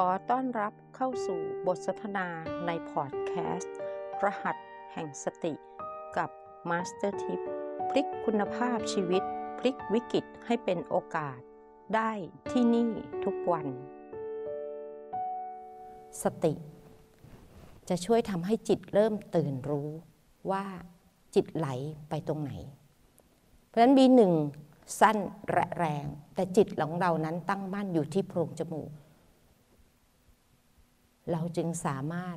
[0.00, 2.26] ขอต้อนรับเข้าสู่บทสนทนา
[2.66, 3.76] ในพอดแคสต์
[4.24, 4.56] รหัส
[4.92, 5.54] แห่งสติ
[6.16, 6.30] กับ
[6.70, 7.40] มาสเตอร์ทิพย์
[7.90, 9.22] พลิกคุณภาพชีวิต
[9.58, 11.38] พลิกวิกฤตให้เป็นโอกาส
[11.94, 12.10] ได้
[12.50, 12.90] ที่นี่
[13.24, 13.66] ทุกวัน
[16.22, 16.54] สติ
[17.88, 19.90] จะช่วยทำให้จิตเริ่มตื่นรู้
[20.50, 20.64] ว่า
[21.34, 21.68] จิตไหล
[22.08, 22.52] ไปตรงไหน
[23.66, 24.32] เพราะฉะนั้น B หนึ่ง
[25.00, 25.18] สั้น
[25.50, 28.90] และแรง แต่จิตของเรานั้นตั้งมั่นอยู่ที่โพรงจมูก
[31.32, 32.36] เราจึงสามารถ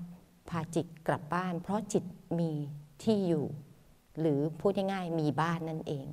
[0.50, 2.04] พาจิตกลับบ้าน เพราะจิต
[2.40, 2.52] มี
[3.04, 3.46] ที่อยู่
[4.20, 6.06] หรือพูดง่ายๆมีบ้านนั่นเอง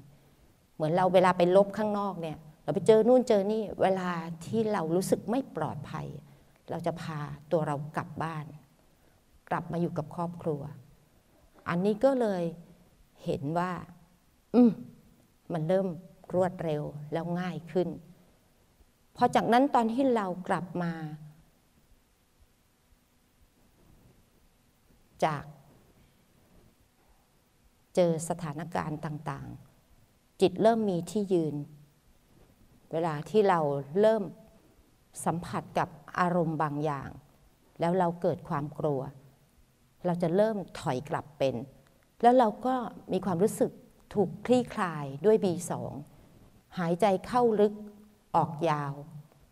[0.75, 4.11] เหมือนเราเวลาไปลบข้างนอกเนี่ย เราไปเจอนู่นเจอนี่เวลา
[4.47, 6.07] ที่เรารู้สึกไม่ปลอดภัย
[6.71, 7.19] เราจะพา
[7.53, 8.45] ตัวเรากลับบ้าน
[9.51, 10.63] กลับมาอยู่กับครอบครัว
[11.69, 12.43] อันนี้ก็เลย
[13.25, 13.73] เห็นว่า
[14.55, 14.71] อืม
[15.53, 15.87] มันเริ่ม
[16.35, 17.89] รวดเร็วแล้วง่ายขึ้น
[19.17, 20.93] พอจากนั้นตอนที่เรากลับมา
[25.25, 25.45] จาก
[27.95, 31.55] เจอสถานการณ์ต่างๆ จิตเริ่มมีที่ยืน
[32.93, 33.61] เวลาที่เรา
[34.01, 34.23] เริ่ม
[35.25, 37.11] สัมผัสกับอารมณ์บางอย่าง
[37.81, 39.01] แล้วเราเกิดความกลัว
[40.07, 41.55] เราจะเริ่มถอยกลับเป็น
[42.23, 42.75] แล้วเราก็
[43.13, 43.71] มีความรู้สึก
[44.15, 45.73] ถูกคลี่คลายด้วย B2
[46.79, 47.75] หายใจเข้าลึก
[48.37, 48.95] ออกยาว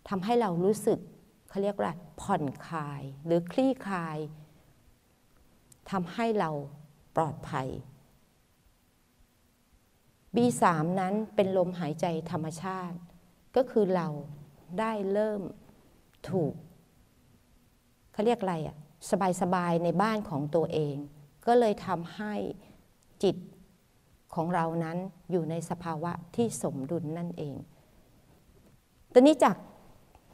[0.08, 0.98] ทำให้เรารู้สึก
[1.48, 4.18] เขาเรียกว่าผ่อนคลายหรือคลี่คลาย
[5.90, 6.50] ทำให้เรา
[7.16, 7.68] ปลอดภัย
[10.34, 10.64] B3
[11.00, 12.96] นั้นเป็นลมหายใจธรรมชาติ
[13.56, 14.08] ก็คือเรา
[14.80, 15.40] ได้เริ่ม
[16.30, 16.54] ถูก
[18.12, 18.76] เขาเรียกอะไรอะ
[19.40, 20.96] สบายๆในบ้านของตัวเอง
[21.46, 22.34] ก็เลยทำให้
[23.22, 23.36] จิต
[24.34, 24.96] ของเรานั้น
[25.30, 27.54] อยู่ในสภาวะที่สมดุลนั่นเอง
[29.12, 29.56] ตอนนี้จาก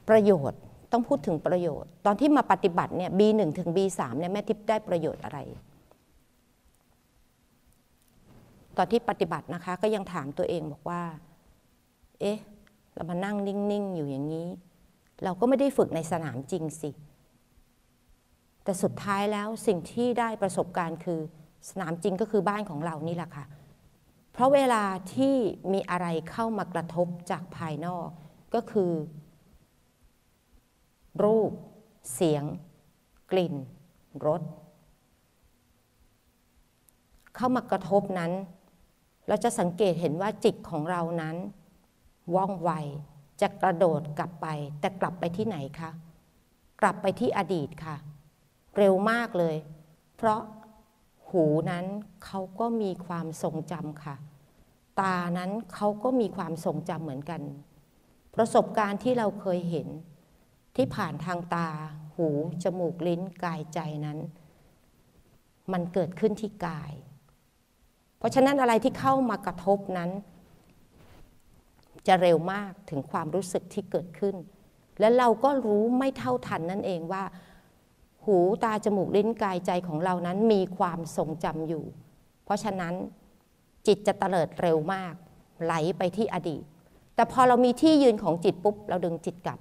[0.08, 0.60] ประโยชน์
[0.92, 5.38] ต้องพูดถึงประโยชน์ ตอนที่มาปฏิบัติเนี่ย B1 ถึง B3 เนี่ยแม่ทิพย์ได้ประโยชน์อะไร
[8.76, 11.02] ตอนที่ปฏิบัตินะคะ ก็ยังถามตัวเองบอกว่า
[12.20, 12.38] เอ๊ะ
[12.94, 14.48] เรามานั่งนิ่ง ๆ อยู่อย่างนี้
[15.24, 16.90] เราก็ไม่ได้ฝึกในสนามจริงสิ
[18.64, 21.20] แต่สุดท้ายแล้วสิ่งที่ได้ประสบการณ์คือ
[21.70, 23.44] สนามจริงก็คือบ้านของเรานี่แหละค่ะ
[24.32, 24.84] เพราะเวลา
[25.14, 25.34] ที่
[25.72, 28.08] มีอะไรเข้ามากระทบจากภายนอก
[28.54, 28.90] ก็คือ
[31.22, 31.50] รูป
[32.14, 32.44] เสียง
[33.30, 33.54] กลิ่น
[34.26, 34.42] รส
[37.34, 38.32] เข้ามากระทบนั้น
[39.28, 41.36] เราจะสังเกตเห็นว่าจิตของเรานั้น
[42.34, 42.70] ว่องไว
[43.40, 44.46] จะกระโดดกลับไป
[44.80, 45.90] แต่กลับไปที่ไหนคะ
[46.80, 47.96] กลับไปที่อดีตค่ะ
[48.78, 49.56] เร็วมากเลย
[50.16, 50.40] เพราะ
[51.30, 51.84] หูนั้น
[52.24, 54.16] เขาก็มีความทรงจำค่ะ
[55.00, 57.42] ตานั้นเขาก็มีความทรงจำเหมือนกัน
[58.34, 59.88] ประสบการณ์ที่เราเคยเห็น
[60.76, 61.68] ที่ผ่านทางตา
[62.16, 62.28] หู
[62.62, 64.18] จมูก ลิ้น กายใจนั้น
[65.72, 66.92] มันเกิดขึ้นที่กาย
[68.18, 70.10] เพราะฉะนั้นอะไรที่เข้ามากระทบนั้น
[72.06, 74.36] จะเร็วมากถึงความรู้สึกที่เกิดขึ้น
[75.00, 77.24] และเราก็รู้ไม่เท่าทันนั่นเองว่า
[78.24, 81.84] หูตาจมูกลิ้นกายใจของเรานั้นมีความทรงจำอยู่
[82.44, 82.94] เพราะฉะนั้น
[83.86, 85.14] จิตจะเตลิดเร็วมาก
[85.64, 86.62] ไหลไปที่อดีต
[87.14, 89.58] แต่พอเรามีที่ยืนของจิตปุ๊บ เราดึงจิตกลับ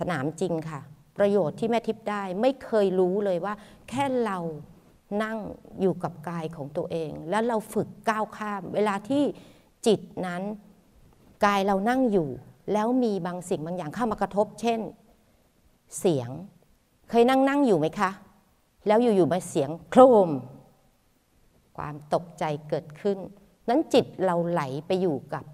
[0.00, 0.80] สนามจริงค่ะ
[1.18, 3.54] ประโยชน์ที่แม่ทิพย์ได้ไม่เคยรู้เลยว่า
[3.88, 4.38] แค่เรา
[5.22, 5.38] นั่ง
[5.80, 9.22] อยู่กับกายของตัวเอง แล้วเราฝึกก้าวข้าม เวลาที่
[9.86, 10.42] จิตนั้น
[11.44, 12.28] กายเรานั่งอยู่
[12.72, 14.80] แล้วมีบางสิ่งบางอย่างเข้ามากระทบ เช่น
[15.98, 16.30] เสียง
[17.10, 18.10] เคยนั่งนั่งอยู่ไหมคะ
[18.86, 20.30] แล้วอยู่ๆมาเสียงโครม
[21.76, 23.18] ความตกใจเกิดขึ้น
[23.68, 25.44] นั้นจิตเราไหลไปอยู่กับ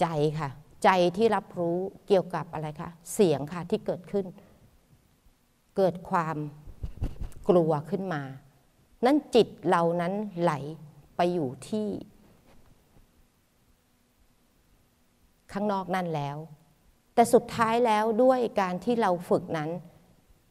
[0.00, 0.06] ใจ
[0.38, 0.48] ค่ะ
[0.84, 4.26] ใจที่รับรู้เกี่ยวกับอะไรคะเสียงค่ะที่เกิดขึ้น
[5.76, 6.36] เกิดความ
[7.48, 8.22] กลัวขึ้นมา
[9.04, 10.52] นั้นจิตเรานั้นไหล
[11.16, 11.88] ไปอยู่ที่
[15.52, 16.36] ข้างนอกนั่นแล้ว
[17.14, 19.70] แต่สุดท้ายแล้วด้วยการที่เราฝึกนั้น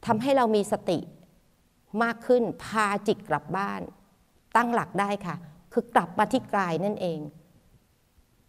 [0.06, 1.00] ทำให้เรามีสติ
[2.04, 3.82] มากขึ้นพาจิตกลับบ้าน
[4.56, 5.36] ตั้งหลักได้ค่ะ
[5.74, 7.20] คือกลับมาที่กายนั่นเอง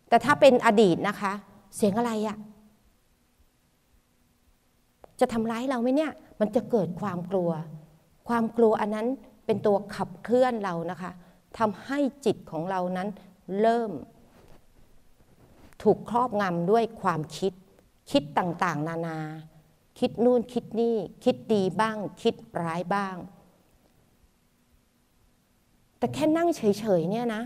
[0.08, 1.32] แต่ถ้าเป็นอดีตนะคะ
[1.76, 2.38] เสียงอะไรอะ
[5.20, 7.50] จะทำร้ายเราไหมเนี่ย มันจะเกิดความกลัว
[8.28, 9.06] ความกลัวอันนั้น
[9.46, 11.10] เป็นตัวขับเคลื่อนเรานะคะ
[11.58, 13.08] ทำให้จิตของเรานั้น
[13.60, 13.90] เริ่ม
[15.82, 17.52] ถูกครอบงำด้วยความคิด
[18.10, 19.18] คิดต่างๆ นานา
[19.98, 23.16] คิดนู่นคิดนี่ คิดดีบ้าง คิดร้ายบ้าง
[25.98, 26.62] แต่แค่นั่งเฉ
[26.98, 27.42] ยๆเนี่ยนะ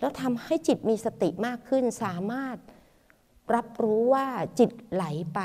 [0.00, 2.56] แล้วทำให้จิตมีสติมากขึ้นสามารถ
[3.54, 4.26] รับรู้ว่า
[4.58, 5.04] จิตไหล
[5.34, 5.40] ไป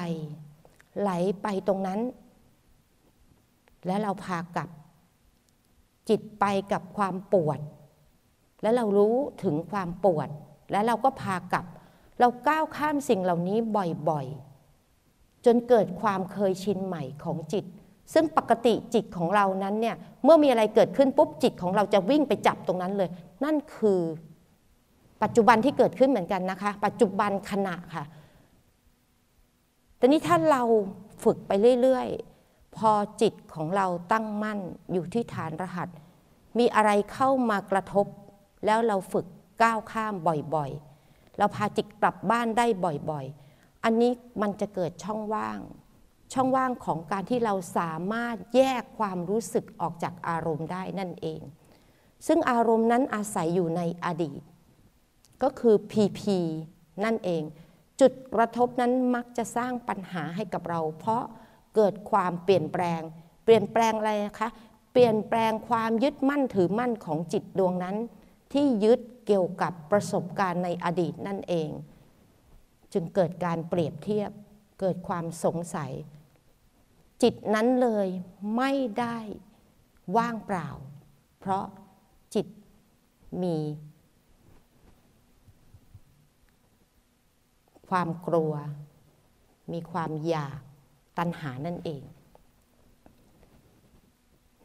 [1.02, 1.12] ไหล
[1.42, 2.00] ไปตรงนั้น
[3.88, 4.70] แล้วเราพากลับ
[6.10, 7.60] จิตไปกับความปวด
[8.62, 10.30] แล้วเรารู้ถึงความปวด
[10.72, 11.66] แล้วเราก็พากลับ
[12.20, 13.58] เราก้าวข้ามสิ่งเหล่านี้
[14.10, 17.66] บ่อยๆ จนเกิดความเคยชินใหม่ของจิต
[18.14, 23.10] ซึ่งปกติจิตของเรานั้นเนี่ยเมื่อมีอะไรเกิดขึ้นปุ๊บจิตของเราจะวิ่งไปจับตรงนั้นเลย
[23.44, 24.02] นั่นคือ
[25.24, 28.06] ปัจจุบันที่เกิดขึ้นเหมือนกันนะคะ ปัจจุบันขณะค่ะ
[29.98, 30.64] แต่นี้ถ้าเรา
[31.24, 32.92] ฝึกไปเรื่อยๆ พอ
[33.22, 34.60] จิตของเราตั้งมั่น
[34.94, 35.90] อยู่ที่ฐานรหัส
[36.60, 38.06] มีอะไรเข้ามากระทบ
[38.66, 39.26] แล้วเราฝึก
[39.62, 40.14] ก้าวข้าม
[40.56, 42.66] บ่อยๆ เราพาจิตกลับบ้านได้
[43.12, 44.12] บ่อยๆ อันนี้
[44.42, 45.60] มันจะเกิดช่องว่าง
[46.34, 51.42] ช่องว่างของการที่เราสามารถแยกความรู้สึกออกจากอารมณ์ได้นั่นเอง
[52.28, 54.42] ซึ่งอารมณ์นั้นอาศัยอยู่ในอดีต
[55.44, 56.38] ก็คือพีพี
[57.04, 57.44] นั่นเอง
[58.02, 61.24] จุดกระทบนั้นมักจะสร้างปัญหาให้กับเรา เพราะ
[61.76, 63.02] เกิดความเปลี่ยนแปลง
[63.44, 64.50] เปลี่ยนแปลงอะไรนะคะ
[64.92, 67.98] เปลี่ยนแปลงความยึดมั่นถือมั่นของจิตดวงนั้น
[68.54, 71.70] ที่ยึดเกี่ยวกับประสบการณ์ในอดีตนั่นเอง
[72.94, 74.32] จึงเกิดการเปรียบเทียบ
[74.80, 75.92] เกิดความสงสัย
[77.24, 78.08] จิตนั้นเลย
[78.58, 79.18] ไม่ได้
[80.18, 80.70] ว่างเปล่า
[81.40, 81.66] เพราะ
[82.36, 82.48] จิต
[83.44, 83.58] มี
[87.98, 88.54] ความกลัว
[89.72, 90.60] มีความอยาก
[91.18, 92.04] ตัณหานั่นเอง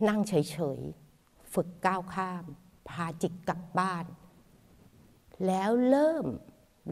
[0.09, 2.45] นั่งเฉยๆ ฝึกก้าวข้าม
[2.89, 4.05] พาจิตกลับบ้าน
[5.47, 6.27] แล้วเริ่ม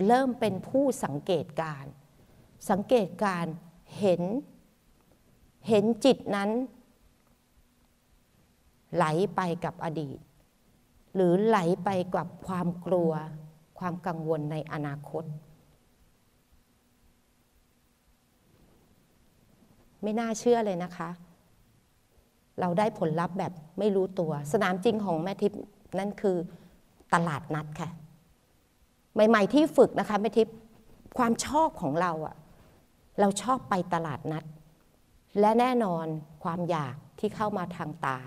[0.07, 1.85] เริ่มเป็นผู้สังเกตการ
[2.71, 3.47] สังเกตการ
[3.99, 4.23] เห็น
[5.69, 6.51] เห็นจิตนั้น
[8.95, 9.05] ไหล
[9.37, 10.19] ไปกับอดีต
[11.15, 13.13] หรือไหลไปกับความกลัว
[13.79, 15.25] ความกังวลในอนาคต
[20.07, 21.11] ไม่น่าเชื่อเลยนะคะ
[22.61, 25.61] เราได้ผลลัพธ์แบบไม่รู้ตัว สนามจริงของแม่ทิพย์
[25.99, 26.37] นั่นคือ
[27.15, 27.89] ตลาดนัดค่ะ
[29.15, 30.55] ใหม่ ๆ ที่ฝึกนะคะแม่ทิพย์
[31.19, 32.37] ความชอบของเราอะ
[33.21, 34.45] เราชอบไปตลาดนัด
[35.41, 36.07] และแน่นอน
[36.45, 38.19] ความอยากที่เข้ามาทางตา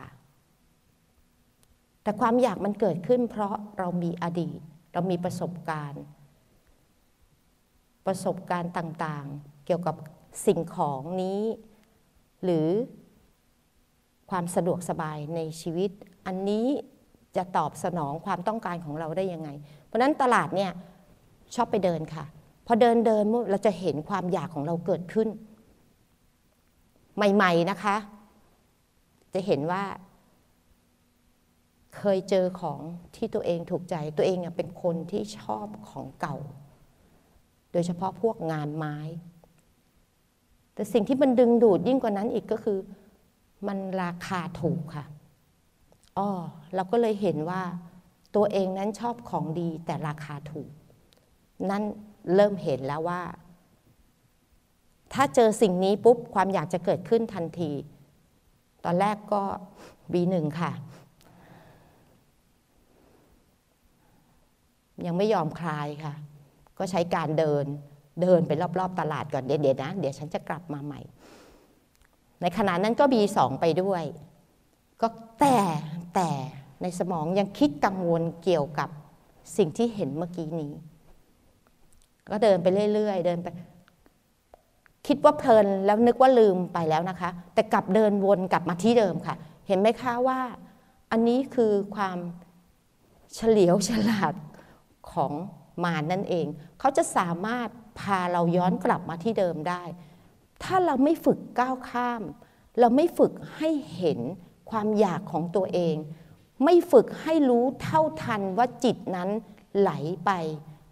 [2.04, 4.60] แต่ความอยากมันเกิดขึ้น เพราะเรามีอดีต
[4.94, 6.04] เรามีประสบการณ์
[8.06, 9.96] ประสบการณ์ต่างๆ เกี่ยวกับ
[10.46, 11.42] สิ่งของนี้
[12.44, 12.68] หรือ
[14.30, 15.92] ความสะดวกสบายในชีวิต
[16.26, 16.68] อันนี้
[17.36, 19.50] จะตอบสนองความต้องการของเราได้ยังไง
[19.86, 20.72] เพราะนั้นตลาดเนี่ย
[21.56, 22.26] ชอบไปเดินค่ะ
[22.68, 25.28] พอเดินเดินเราจะเห็นความอยากของเราเกิดขึ้น
[27.16, 27.96] ใหม่ ๆนะคะ
[29.34, 29.84] จะเห็นว่า
[31.98, 32.80] เคยเจอของ
[33.16, 36.38] ที่ตัวเองถูกใจ ตัวเองเป็นคนที่ชอบของเก่า
[37.72, 38.98] โดยเฉพาะพวกงานไม้
[40.80, 42.80] แต่สิ่งที่มันดึงดูดยิ่งกว่านั้นอีกก็คือ
[43.68, 45.06] มันราคาถูกค่ะ
[46.18, 46.28] อ๋อ
[46.76, 47.62] เราก็เลยเห็นว่า
[48.36, 50.70] ตัวเองนั้นชอบของดีแต่ราคาถูก
[51.70, 51.84] นั่น
[52.36, 53.22] เริ่มเห็นแล้วว่า
[55.14, 57.72] ถ้าเจอสิ่งนี้ปุ๊บความอยากจะเกิดขึ้นทันที
[58.86, 59.44] ตอนแรกก็
[60.14, 60.72] B1 ค่ะ
[65.06, 66.14] ยังไม่ยอมคลายค่ะ
[66.78, 67.66] ก็ใช้การเดิน
[68.22, 71.02] เดินไปรอบๆตลาดก่อนเดี๋ยวนะ เดี๋ยวฉันจะกลับมาใหม่
[72.42, 74.04] ในขณะนั้นก็ B2 ไปด้วย
[75.02, 75.08] ก็
[75.40, 75.58] แต่
[76.16, 76.30] แต่
[76.82, 78.90] ในสมองยังคิดกังวลเกี่ยวกับ
[79.58, 80.72] สิ่งที่เห็นเมื่อกี้นี้
[82.30, 83.48] ก็เดินไปเรื่อยๆ เดินไป
[85.08, 89.36] คิดว่าเพลินแล้วนึกว่าลืมไปแล้วนะคะ แต่กลับเดินวนกลับมาที่เดิมค่ะ
[89.68, 90.40] เห็นไหมคะว่า
[91.12, 92.18] อันนี้คือความ
[93.36, 94.34] เฉลียวฉลาด
[95.12, 95.34] ของ
[95.84, 96.46] มานั่นเอง
[96.80, 99.84] เขาจะสามารถ พาเราย้อนกลับมาที่เดิมได้
[100.64, 102.22] ถ้าเราไม่ฝึกก้าวข้าม
[102.80, 104.20] เราไม่ฝึกให้เห็น
[104.70, 105.96] ความอยากของตัวเอง
[106.66, 109.30] ไม่ฝึกให้รู้เท่าทันว่าจิตนั้น
[109.80, 109.92] ไหล
[110.26, 110.32] ไป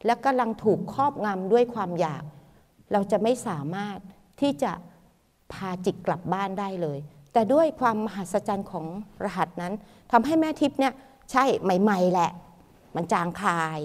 [0.06, 2.24] และกำลังถูกครอบงำด้วยความอยาก
[2.92, 3.98] เราจะไม่สามารถ
[4.42, 4.72] ที่จะ
[5.54, 7.00] พาจิตกลับบ้านได้เลย
[7.34, 8.86] แต่ด้วยความมหัศจรรย์ของ
[9.24, 9.74] รหัสนั้น
[10.12, 10.94] ทำให้แม่ทิพย์เนี่ย
[11.32, 12.32] ใช่ใหม่ ๆ แหละ
[12.96, 13.80] มันจางคลาย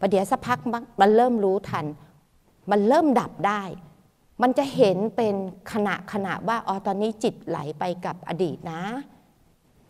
[0.00, 0.58] ประเดี๋ยวสักพัก
[1.00, 1.86] มันเริ่มรู้ทัน
[2.70, 3.62] มันเริ่มดับได้
[4.42, 5.34] มันจะเห็นเป็น
[5.72, 8.82] ขณะขณะว่าอ๋อตอนนี้จิตไหลไปกับอดีตนะ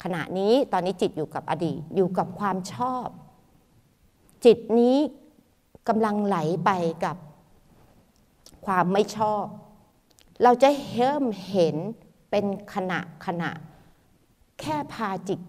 [0.03, 3.07] ขณะนี้ตอนนี้จิตอยู่กับอดีตอยู่กับความชอบ
[4.45, 4.97] จิตนี้
[5.89, 6.71] กำลังไหลไป
[7.05, 7.17] กับ
[8.67, 9.45] ความไม่ชอบ
[10.43, 11.77] เราจะเริ่มเห็น
[12.31, 13.51] เป็นขณะขณะ
[14.61, 15.41] แค่พาจิต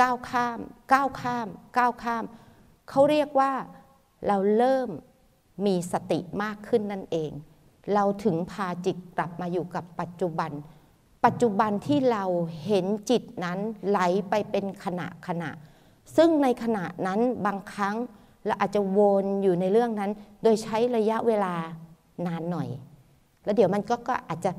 [0.00, 0.58] ก้าวข้าม
[0.92, 2.24] ก้าวข้าม ก้าวข้าม
[2.88, 3.52] เขาเรียกว่า
[4.26, 4.88] เราเริ่ม
[5.66, 7.30] มีสติมากขึ้นนั่นเอง
[7.94, 10.50] เราถึงพาจิตกลับมาอยู่กับปัจจุบัน
[11.24, 12.24] ปัจจุบันที่เรา
[12.66, 15.50] เห็นจิตนั้นไหลไปเป็นขณะขณะ
[16.16, 17.96] ซึ่งในขณะนั้นบางครั้ง
[18.46, 20.10] เราอาจจะวนอยู่ในเรื่องนั้น
[20.42, 21.54] โดยใช้ระยะเวลา
[22.26, 22.68] นานหน่อย
[23.44, 24.52] แล้วเดี๋ยวมันก็ก็อาจจะ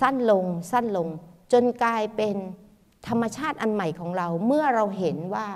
[0.00, 1.08] สั้นลงสั้นลง
[1.52, 2.36] จนกลายเป็น
[3.08, 5.48] ธรรมชาติอันใหม่ของเรา เมื่อเราเห็นว่า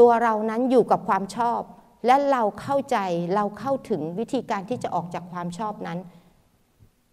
[0.02, 1.60] ัวเรานั้นอยู่กับความชอบ
[2.06, 2.98] และเราเข้าใจ
[3.34, 5.98] เราเข้าถึงวิธีการที่จะออกจากความชอบนั้น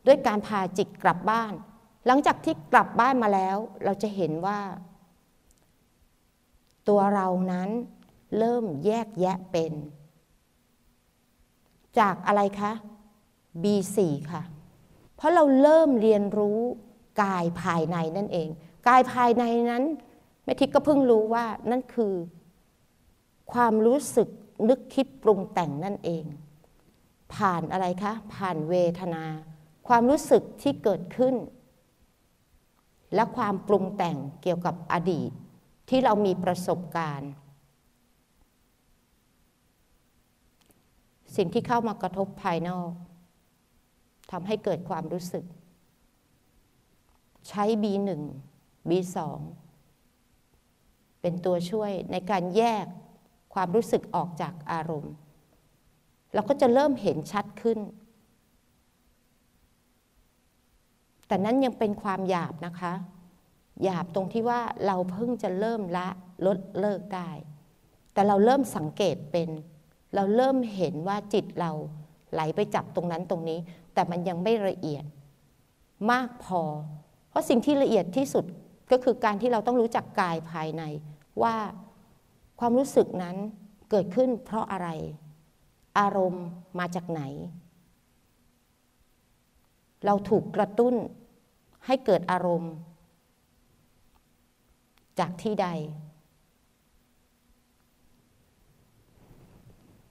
[0.07, 1.53] ด้วยการพาจิตกลับบ้าน
[2.07, 4.59] หลังจากที่กลับบ้านมาแล้ว เราจะเห็นว่า
[6.87, 7.69] ตัวเรานั้น
[8.37, 9.73] เริ่มแยกแยะเป็น
[11.99, 12.71] จากอะไรคะ
[13.63, 13.97] B4
[14.31, 14.41] ค่ะ
[15.15, 16.59] เพราะเราเริ่มเรียนรู้
[17.21, 18.47] กายภายในนั่นเอง
[18.87, 19.83] กายภายในนั้น
[20.43, 22.13] แม่ทิพย์ก็เพิ่งรู้ว่านั่นคือ
[23.53, 24.29] ความรู้สึก
[24.69, 26.25] นึกคิดปรุงแต่งนั่นเอง
[27.33, 29.23] ผ่านอะไรคะ ผ่านเวทนา
[29.87, 31.35] ความรู้สึกที่เกิดขึ้น
[33.15, 35.31] และความปรุงแต่งเกี่ยวกับอดีต
[35.89, 37.31] ที่เรามีประสบการณ์
[41.35, 42.91] สิ่งที่เข้ามากระทบภายนอก
[44.31, 45.45] ทำให้เกิดความรู้สึก
[47.47, 48.09] ใช้ B1
[48.89, 49.17] B2
[51.21, 52.85] เป็นตัวช่วยในการแยก
[53.53, 55.13] ความรู้สึกออกจากอารมณ์
[56.33, 57.79] เราก็จะเริ่มเห็นชัดขึ้น
[61.27, 62.93] แต่นั้นยังเป็นความหยาบนะคะ
[63.83, 66.07] หยาบตรงที่ว่าเราเพิ่งจะเริ่มละ
[66.45, 67.29] ลดเลิกได้
[68.13, 69.49] แต่เราเริ่มสังเกตเป็น
[70.15, 71.71] เราเริ่มเห็นว่าจิตเรา
[72.33, 73.59] ไหลไปจับตรงนั้นตรงนี้
[73.93, 75.05] แต่มันยังไม่ละเอียด
[76.11, 76.61] มากพอ
[77.29, 78.45] เพราะสิ่งที่ละเอียดที่สุด
[78.91, 80.83] ก็คือการที่เราต้องรู้จักกายภายใน
[81.41, 81.55] ว่า
[82.63, 83.37] ความรู้สึกนั้น
[83.89, 84.89] เกิดขึ้นเพราะอะไร
[85.99, 86.45] อารมณ์
[86.79, 87.21] มาจากไหน
[90.05, 90.95] เราถูกกระตุ้น
[91.85, 92.73] ให้เกิดอารมณ์
[95.19, 95.67] จากที่ใด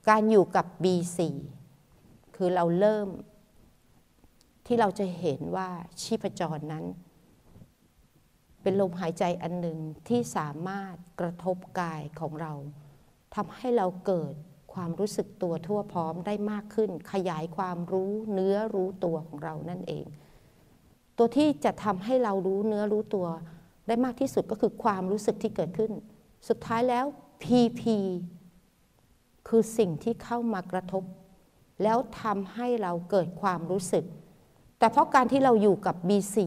[0.08, 1.18] การอยู่กับ B4
[2.36, 3.08] คือเราเริ่ม
[4.66, 5.68] ที่เราจะเห็นว่า
[6.02, 6.84] ชีพจรนั้น
[8.62, 12.52] เป็นลมหายใจอันหนึ่งที่สามารถกระทบกายของเรา
[13.34, 14.34] ทำให้เราเกิด
[14.72, 20.06] ความรู้สึกตัวทั่วพร้อมได้มากขึ้น ขยายความรู้เนื้อรู้ตัวของเรานั่นเอง
[21.18, 23.26] ตัวที่จะทำให้เรารู้เนื้อรู้ตัว
[23.86, 25.92] ได้มากที่สุดก็คือความรู้สึกที่เกิดขึ้น
[26.48, 27.04] สุดท้ายแล้ว
[27.42, 27.82] PP
[29.48, 31.04] คือสิ่งที่เข้ามากระทบ
[31.82, 34.04] แล้วทำให้เราเกิดความรู้สึก
[34.78, 36.38] แต่เพราะการที่เราอยู่กับ B4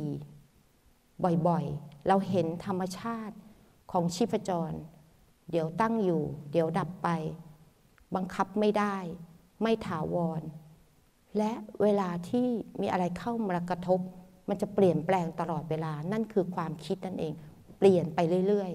[1.47, 3.35] บ่อยๆ เราเห็นธรรมชาติ
[3.91, 4.77] ของชีพจร
[5.49, 7.09] เดี๋ยวตั้งอยู่ เดี๋ยวดับไป
[8.15, 8.95] บังคับไม่ได้
[9.61, 10.41] ไม่ถาวร
[11.37, 11.51] และ
[11.81, 12.47] เวลาที่
[12.81, 13.99] มีอะไรเข้ามากระทบ
[14.49, 17.33] มันจะเปลี่ยนแปลงตลอดเวลา นั่นคือความคิดนั่นเอง
[17.77, 18.71] เปลี่ยนไปเรื่อย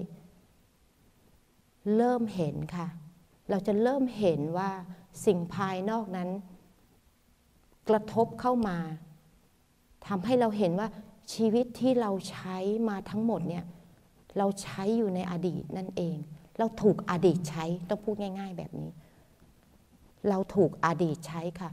[1.15, 2.87] ๆ เริ่มเห็นค่ะ
[3.49, 4.71] เราจะเริ่มเห็นว่า
[5.25, 6.29] สิ่งภายนอกนั้น
[7.89, 8.77] กระทบเข้ามา
[10.07, 10.87] ทำให้เราเห็นว่า
[11.33, 12.57] ชีวิตที่เราใช้
[12.89, 13.65] มาทั้งหมดเนี่ย
[14.37, 16.15] เราใช้อยู่ในอดีตนั่นเอง
[16.59, 18.89] เราถูกอดีตใช้ต้องพูดง่าย ๆ แบบนี้
[20.29, 21.71] เราถูกอดีตใช้ค่ะ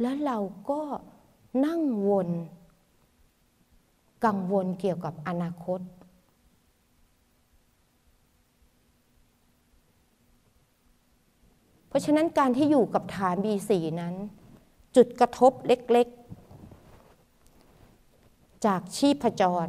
[0.00, 0.38] แล้วเรา
[0.70, 0.80] ก็
[1.66, 2.28] นั่งวน
[4.24, 5.80] กังวลเกี่ยวกับอนาคต
[11.88, 14.14] เพราะฉะนั้นการที่อยู่กับฐาน B4 นั้น
[14.96, 16.08] จุดกระทบเล็ก
[18.66, 19.68] จากชีพจร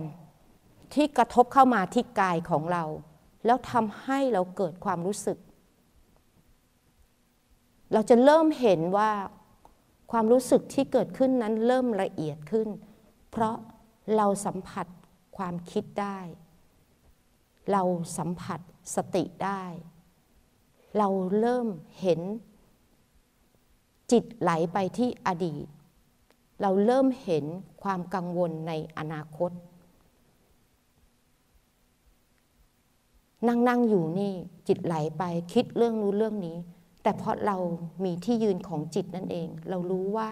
[0.94, 2.84] ที่กระทบเข้ามาที่กายของเรา
[3.46, 5.38] แล้วทำให้เราเกิดความรู้สึก
[7.94, 9.12] เราจะเริ่มเห็นว่า
[10.12, 12.68] ความรู้สึกที่เกิดขึ้นนั้นเริ่มละเอียดขึ้น
[13.32, 13.56] เพราะ
[14.18, 14.88] เราสัมผัส
[15.38, 16.20] ความคิดได้
[17.72, 17.84] เรา
[18.18, 18.60] สัมผัส
[18.96, 19.64] สติได้
[20.98, 21.10] เรา
[21.40, 21.68] เริ่ม
[22.02, 22.22] เห็น
[24.12, 25.68] จิตไหลไปที่อดีต
[26.62, 27.46] เราเริ่มเห็น
[27.84, 29.52] ความกังวลในอนาคต
[33.48, 34.34] นั่งนั่งอยู่นี่
[34.68, 36.58] จิตไหลไปคิดเรื่องนู้นเรื่องนี้
[37.04, 37.58] แต่เพราะเรา
[38.04, 40.30] มีที่ยืนของจิตนั่นเอง เรารู้ว่า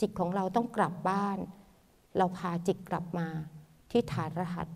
[0.00, 1.38] จิตของเราต้องกลับบ้าน
[2.16, 3.28] เราพาจิตกลับมา
[3.90, 4.68] ที่ฐานรหัส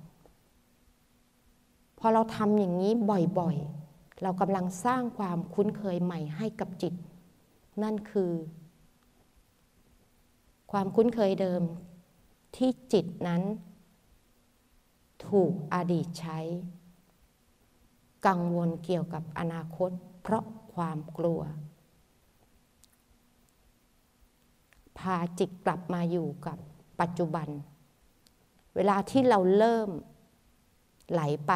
[1.99, 2.93] พอเราทำอย่างนี้
[3.39, 6.95] บ่อยๆ เรากำลังสร้างความคุ้นเคยใหม่ให้กับจิต
[7.83, 8.31] นั่นคือ
[10.71, 11.63] ความคุ้นเคยเดิม
[12.57, 13.43] ที่จิตนั้น
[15.29, 16.39] ถูกอดีตใช้
[18.27, 19.91] กังวลเกี่ยวกับอนาคต
[20.23, 21.41] เพราะความกลัว
[24.99, 26.59] พาจิตกลับมาอยู่กับ
[27.01, 27.49] ปัจจุบัน
[28.75, 29.89] เวลาที่เราเริ่ม
[31.13, 31.53] ไหลไป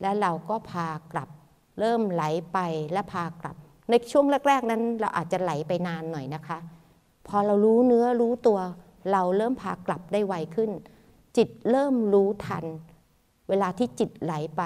[0.00, 1.28] และเราก็พากลับ
[1.80, 2.58] เริ่มไหลไป
[2.92, 3.56] และพากลับ
[3.90, 6.58] ในช่วงแรก ๆ นั้นเราอาจจะไหลไปนานหน่อยนะคะ
[7.26, 8.58] พอเรารู้เนื้อรู้ตัว
[9.12, 10.70] เราเริ่มพากลับได้ไวขึ้น
[11.36, 12.64] จิตเริ่มรู้ทัน
[13.48, 14.62] เวลาที่จิตไหลไป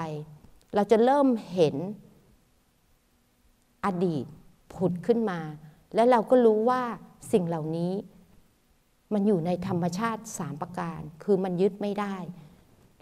[0.75, 1.75] เราจะเริ่มเห็น
[3.85, 4.25] อดีต
[4.73, 5.39] ผุดขึ้นมา
[5.95, 6.81] และเราก็รู้ว่า
[7.31, 7.93] สิ่งเหล่านี้
[9.13, 12.15] มันอยู่ในธรรมชาติสามประการ คือมันยึดไม่ได้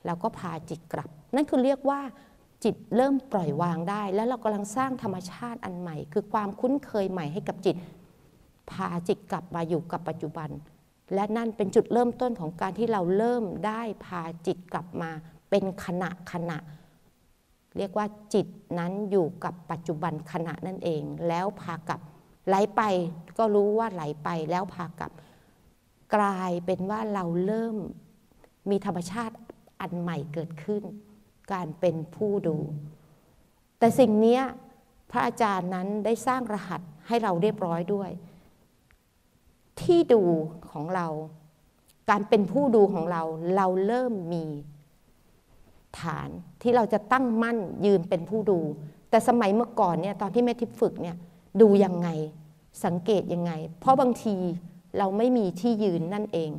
[0.05, 2.01] เราก็พาจิตกลับ นั่นคือเรียกว่า
[2.63, 7.75] จิตเริ่มปล่อยวางได้ แล้วเรากำลังสร้างธรรมชาติอันใหม่ คือความคุ้นเคยใหม่ให้กับจิต
[8.71, 10.49] พาจิตกลับมาอยู่กับปัจจุบัน
[11.13, 15.11] และนั่นเป็นจุดเริ่มต้นของการที่เราเริ่มได้พาจิตกลับมา
[15.49, 16.57] เป็นขณะขณะ
[17.77, 18.47] เรียกว่าจิต
[18.79, 22.01] นั้นอยู่กับปัจจุบันขณะนั่นเอง แล้วพากลับ
[22.47, 22.81] ไหลไป
[23.37, 25.11] ก็รู้ว่าไหลไปแล้วพากลับ
[26.15, 27.75] กลายเป็นว่าเราเริ่ม
[28.69, 29.35] มีธรรมชาติ
[29.81, 30.83] อันใหม่เกิดขึ้น
[31.53, 32.57] การเป็นผู้ดู
[33.79, 34.39] แต่สิ่งนี้
[35.11, 38.09] พระอาจารย์นั้นได้สร้างรหัสให้เราเรียบร้อยด้วย
[39.83, 40.21] ที่ดู
[40.71, 41.07] ของเรา
[42.09, 43.23] การเป็นผู้ดูของเรา
[43.55, 44.45] เราเริ่มมี
[45.99, 46.29] ฐาน
[46.61, 48.59] ที่เราจะตั้งมั่นยืนเป็นผู้ดู
[49.09, 51.15] แต่สมัยเมื่อก่อนเนี่ยตอนที่แม่ทิพย์ฝึกเนี่ย
[51.61, 52.09] ดูยังไง
[52.85, 54.35] สังเกตยังไง เพราะบางที
[54.97, 56.51] เราไม่มีที่ยืนนั่นเอง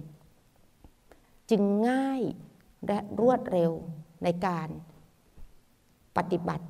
[1.50, 2.22] จึงง่าย
[2.86, 3.72] และรวดเร็ว
[4.24, 4.68] ในการ
[6.16, 6.66] ปฏิบัติ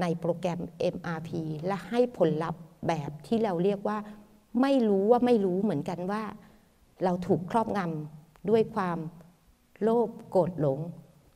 [0.00, 0.60] ในโปรแกรม
[0.94, 1.30] MRP
[1.66, 3.98] และให้ผลลัพธ์แบบที่เราเรียกว่า
[4.62, 6.22] ไม่รู้ว่าไม่รู้เหมือนกันว่า
[7.04, 8.98] เราถูกครอบงำด้วยความ
[9.82, 10.78] โลภโกรธหลง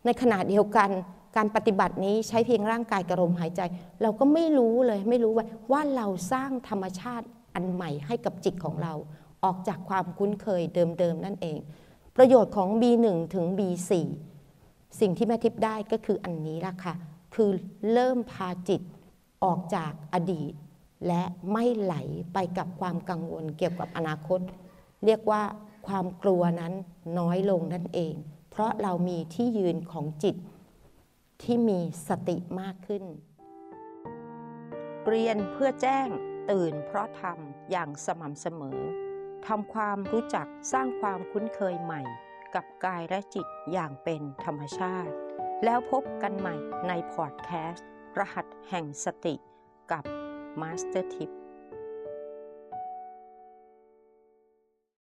[0.05, 0.91] ในขณะเดียวกัน
[1.37, 3.61] การปฏิบัตินี้ใช้เพียงร่างกายกระลมหายใจ
[4.02, 8.93] เราก็ไม่รู้เลยไม่รู้ว่าว่าเราสร้างธรรมชาติอันใหม่ให้กับจิตของเรา
[9.45, 11.56] ออกจากความคุ้นเคยเดิมๆนั่นเอง
[12.17, 13.93] ประโยชน์ของ B1 ถึง B4
[15.00, 16.95] สิ่งที่แม่ทิพย์ได้ก็คืออันนี้ล่ะค่ะ
[17.35, 17.50] คือ
[17.93, 18.82] เริ่มพาจิต
[19.45, 20.52] ออกจากอดีต
[21.06, 21.95] และไม่ไหล
[22.32, 24.41] ไปกับความกังวลเกี่ยวกับอนาคต
[25.04, 25.43] เรียกว่า
[25.86, 26.73] ความกลัวนั้น
[27.19, 28.15] น้อยลงนั่นเอง
[28.50, 30.36] เพราะเรามีที่ยืนของจิต
[31.43, 33.04] ที่มีสติมากขึ้น
[35.08, 36.08] เรียนเพื่อแจ้ง
[36.50, 38.80] ตื่นเพราะทำอย่างสม่ำเสมอ
[39.47, 42.02] ทำความรู้จักสร้างความคุ้นเคยใหม่
[42.54, 45.12] กับกายและจิตอย่างเป็นธรรมชาติ
[45.65, 46.56] แล้วพบกันใหม่
[46.88, 47.88] ในพอดแคสต์
[48.19, 49.34] รหัสแห่งสติ
[49.93, 50.04] กับ
[50.56, 51.42] Master Tip